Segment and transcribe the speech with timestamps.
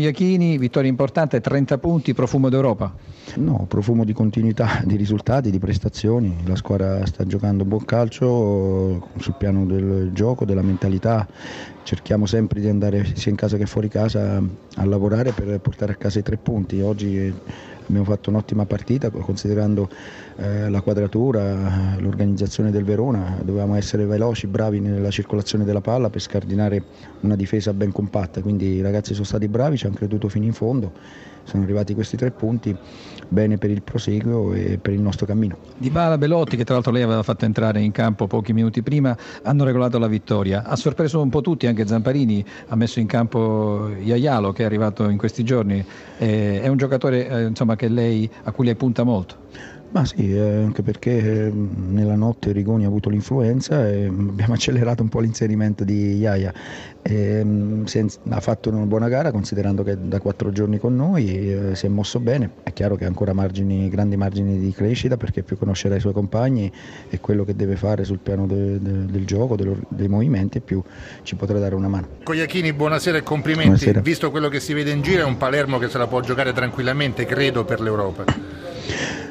[0.00, 2.90] Iachini, vittoria importante, 30 punti, profumo d'Europa.
[3.36, 6.38] No, profumo di continuità, di risultati, di prestazioni.
[6.46, 11.28] La squadra sta giocando buon calcio sul piano del gioco, della mentalità.
[11.82, 14.42] Cerchiamo sempre di andare sia in casa che fuori casa
[14.76, 16.80] a lavorare per portare a casa i tre punti.
[16.80, 17.34] Oggi
[17.90, 19.88] abbiamo fatto un'ottima partita considerando
[20.36, 26.20] eh, la quadratura, l'organizzazione del Verona, dovevamo essere veloci, bravi nella circolazione della palla per
[26.20, 26.82] scardinare
[27.20, 30.52] una difesa ben compatta, quindi i ragazzi sono stati bravi, ci hanno creduto fino in
[30.52, 30.92] fondo,
[31.50, 32.74] sono arrivati questi tre punti,
[33.28, 35.56] bene per il proseguo e per il nostro cammino.
[35.76, 39.16] Di Bala Belotti, che tra l'altro lei aveva fatto entrare in campo pochi minuti prima,
[39.42, 40.64] hanno regolato la vittoria.
[40.64, 45.08] Ha sorpreso un po' tutti, anche Zamparini ha messo in campo Iaialo che è arrivato
[45.08, 45.84] in questi giorni,
[46.16, 49.48] è un giocatore eh, insomma, lei, a cui lei punta molto.
[49.92, 55.02] Ma sì, eh, anche perché eh, nella notte Rigoni ha avuto l'influenza e abbiamo accelerato
[55.02, 56.52] un po' l'inserimento di Iaia.
[57.02, 57.84] E, mm,
[58.28, 61.88] ha fatto una buona gara considerando che da quattro giorni con noi eh, si è
[61.88, 62.50] mosso bene.
[62.62, 66.12] È chiaro che ha ancora margini, grandi margini di crescita perché più conoscerà i suoi
[66.12, 66.70] compagni
[67.08, 70.80] e quello che deve fare sul piano de, de, del gioco, de, dei movimenti, più
[71.22, 72.06] ci potrà dare una mano.
[72.22, 73.70] Cogliachini, buonasera e complimenti.
[73.70, 74.00] Buonasera.
[74.02, 76.52] Visto quello che si vede in giro è un Palermo che se la può giocare
[76.52, 78.24] tranquillamente, credo, per l'Europa.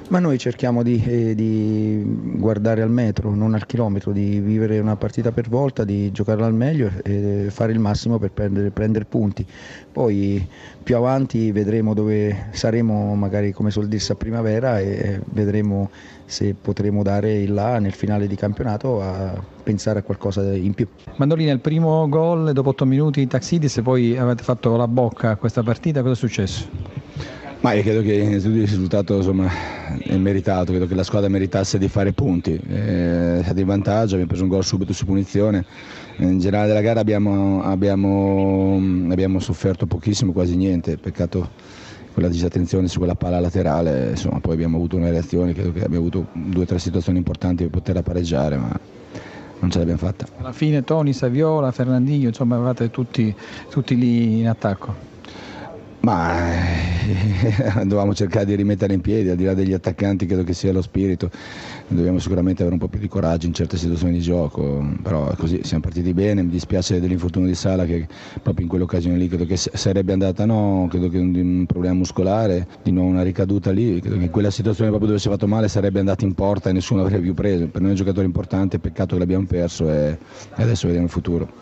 [0.10, 2.04] Ma noi cerchiamo di, eh, di,
[2.38, 6.54] guardare al metro, non al chilometro, di vivere una partita per volta, di giocarla al
[6.54, 9.46] meglio e fare il massimo per prendere, prendere punti.
[9.92, 10.48] Poi
[10.82, 15.92] più avanti vedremo dove saremo, magari come soldessa a primavera, e vedremo
[16.26, 20.88] se potremo dare il là nel finale di campionato a pensare a qualcosa in più.
[21.18, 25.36] Mandolina, il primo gol dopo 8 minuti in Taxidis, poi avete fatto la bocca a
[25.36, 26.89] questa partita, cosa è successo?
[27.62, 29.50] Ma io credo che il risultato insomma,
[30.00, 34.28] è meritato, credo che la squadra meritasse di fare punti, è stato in vantaggio, abbiamo
[34.28, 35.66] preso un gol subito su punizione,
[36.20, 41.50] in generale della gara abbiamo, abbiamo, abbiamo sofferto pochissimo, quasi niente, peccato
[42.14, 46.08] quella disattenzione su quella palla laterale, insomma, poi abbiamo avuto una reazione, credo che abbiamo
[46.08, 48.80] avuto due o tre situazioni importanti per poterla pareggiare, ma
[49.60, 50.26] non ce l'abbiamo fatta.
[50.38, 53.36] Alla fine Toni, Saviola, Fernandinho, insomma avevate tutti,
[53.70, 55.08] tutti lì in attacco.
[56.02, 57.19] Ma eh,
[57.84, 60.82] dovevamo cercare di rimettere in piedi, al di là degli attaccanti credo che sia lo
[60.82, 61.30] spirito,
[61.88, 65.62] dobbiamo sicuramente avere un po' più di coraggio in certe situazioni di gioco, però così
[65.64, 68.08] siamo partiti bene, mi dispiace dell'infortunio di Sala che
[68.42, 72.68] proprio in quell'occasione lì credo che sarebbe andata no, credo che un, un problema muscolare,
[72.84, 75.48] di nuovo una ricaduta lì, credo che in quella situazione proprio dove si è fatto
[75.48, 78.26] male sarebbe andato in porta e nessuno avrebbe più preso, per noi è un giocatore
[78.26, 80.18] importante, peccato che l'abbiamo perso e
[80.56, 81.58] adesso vediamo il futuro.